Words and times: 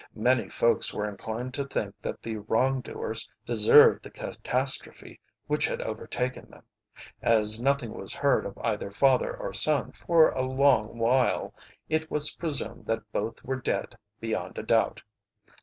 Many 0.15 0.49
folks 0.49 0.95
were 0.95 1.07
inclined 1.07 1.53
to 1.53 1.63
think 1.63 1.93
that 2.01 2.23
the 2.23 2.37
wrongdoers 2.37 3.29
deserved 3.45 4.01
the 4.03 4.09
catastrophe 4.09 5.19
which 5.45 5.67
had 5.67 5.79
overtaken 5.79 6.49
them. 6.49 6.63
As 7.21 7.61
nothing 7.61 7.93
was 7.93 8.11
heard 8.15 8.47
of 8.47 8.57
either 8.63 8.89
father 8.89 9.37
or 9.37 9.53
son 9.53 9.91
for 9.91 10.31
a 10.31 10.41
long 10.41 10.97
while, 10.97 11.53
it 11.87 12.09
was 12.09 12.35
presumed 12.35 12.87
that 12.87 13.11
both 13.11 13.43
were 13.43 13.61
dead 13.61 13.95
beyond 14.19 14.57
a 14.57 14.63
doubt. 14.63 15.03